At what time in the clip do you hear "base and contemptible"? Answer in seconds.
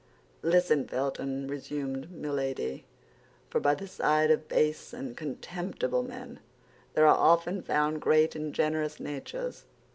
4.47-6.01